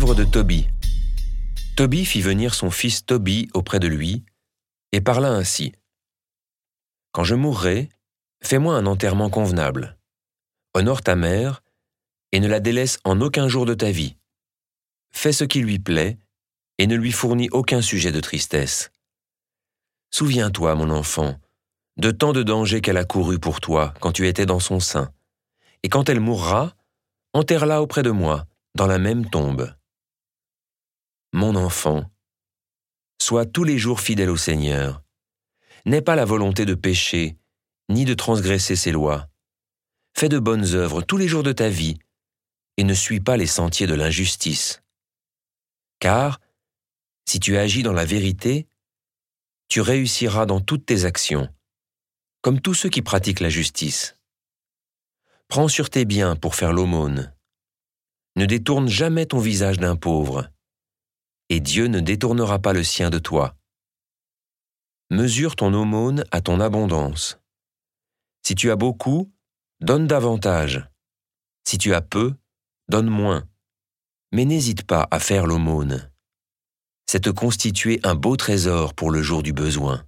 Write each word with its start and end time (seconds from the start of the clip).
Tobie. 0.00 0.66
Tobie 1.76 2.06
fit 2.06 2.22
venir 2.22 2.54
son 2.54 2.70
fils 2.70 3.04
Tobie 3.04 3.48
auprès 3.52 3.78
de 3.78 3.86
lui 3.86 4.24
et 4.92 5.00
parla 5.02 5.28
ainsi. 5.28 5.72
Quand 7.12 7.22
je 7.22 7.34
mourrai, 7.34 7.90
fais-moi 8.42 8.74
un 8.74 8.86
enterrement 8.86 9.28
convenable. 9.28 9.98
Honore 10.74 11.02
ta 11.02 11.16
mère 11.16 11.62
et 12.32 12.40
ne 12.40 12.48
la 12.48 12.60
délaisse 12.60 12.98
en 13.04 13.20
aucun 13.20 13.46
jour 13.46 13.66
de 13.66 13.74
ta 13.74 13.90
vie. 13.90 14.16
Fais 15.10 15.32
ce 15.32 15.44
qui 15.44 15.60
lui 15.60 15.78
plaît 15.78 16.18
et 16.78 16.86
ne 16.86 16.96
lui 16.96 17.12
fournis 17.12 17.50
aucun 17.52 17.82
sujet 17.82 18.10
de 18.10 18.20
tristesse. 18.20 18.90
Souviens-toi, 20.10 20.74
mon 20.76 20.90
enfant, 20.90 21.36
de 21.98 22.10
tant 22.10 22.32
de 22.32 22.42
dangers 22.42 22.80
qu'elle 22.80 22.96
a 22.96 23.04
courus 23.04 23.38
pour 23.38 23.60
toi 23.60 23.92
quand 24.00 24.12
tu 24.12 24.26
étais 24.26 24.46
dans 24.46 24.60
son 24.60 24.80
sein, 24.80 25.12
et 25.82 25.88
quand 25.90 26.08
elle 26.08 26.20
mourra, 26.20 26.74
enterre-la 27.34 27.82
auprès 27.82 28.02
de 28.02 28.10
moi, 28.10 28.46
dans 28.74 28.86
la 28.86 28.98
même 28.98 29.28
tombe. 29.28 29.72
Mon 31.32 31.54
enfant, 31.54 32.10
sois 33.22 33.46
tous 33.46 33.62
les 33.62 33.78
jours 33.78 34.00
fidèle 34.00 34.30
au 34.30 34.36
Seigneur. 34.36 35.02
N'aie 35.86 36.02
pas 36.02 36.16
la 36.16 36.24
volonté 36.24 36.66
de 36.66 36.74
pécher, 36.74 37.38
ni 37.88 38.04
de 38.04 38.14
transgresser 38.14 38.74
ses 38.74 38.90
lois. 38.90 39.28
Fais 40.16 40.28
de 40.28 40.40
bonnes 40.40 40.74
œuvres 40.74 41.02
tous 41.02 41.16
les 41.16 41.28
jours 41.28 41.44
de 41.44 41.52
ta 41.52 41.68
vie, 41.68 41.98
et 42.76 42.84
ne 42.84 42.94
suis 42.94 43.20
pas 43.20 43.36
les 43.36 43.46
sentiers 43.46 43.86
de 43.86 43.94
l'injustice. 43.94 44.82
Car, 46.00 46.40
si 47.28 47.38
tu 47.38 47.56
agis 47.56 47.84
dans 47.84 47.92
la 47.92 48.04
vérité, 48.04 48.66
tu 49.68 49.80
réussiras 49.80 50.46
dans 50.46 50.60
toutes 50.60 50.84
tes 50.84 51.04
actions, 51.04 51.48
comme 52.42 52.60
tous 52.60 52.74
ceux 52.74 52.88
qui 52.88 53.02
pratiquent 53.02 53.40
la 53.40 53.50
justice. 53.50 54.16
Prends 55.46 55.68
sur 55.68 55.90
tes 55.90 56.04
biens 56.04 56.34
pour 56.34 56.56
faire 56.56 56.72
l'aumône. 56.72 57.32
Ne 58.34 58.46
détourne 58.46 58.88
jamais 58.88 59.26
ton 59.26 59.38
visage 59.38 59.78
d'un 59.78 59.94
pauvre, 59.94 60.50
et 61.50 61.60
Dieu 61.60 61.88
ne 61.88 62.00
détournera 62.00 62.60
pas 62.60 62.72
le 62.72 62.84
sien 62.84 63.10
de 63.10 63.18
toi. 63.18 63.56
Mesure 65.10 65.56
ton 65.56 65.74
aumône 65.74 66.24
à 66.30 66.40
ton 66.40 66.60
abondance. 66.60 67.40
Si 68.46 68.54
tu 68.54 68.70
as 68.70 68.76
beaucoup, 68.76 69.32
donne 69.80 70.06
davantage. 70.06 70.88
Si 71.64 71.76
tu 71.76 71.92
as 71.92 72.00
peu, 72.00 72.34
donne 72.88 73.08
moins. 73.08 73.48
Mais 74.32 74.44
n'hésite 74.44 74.84
pas 74.84 75.08
à 75.10 75.18
faire 75.18 75.46
l'aumône. 75.46 76.10
C'est 77.06 77.24
te 77.24 77.30
constituer 77.30 77.98
un 78.04 78.14
beau 78.14 78.36
trésor 78.36 78.94
pour 78.94 79.10
le 79.10 79.20
jour 79.20 79.42
du 79.42 79.52
besoin. 79.52 80.06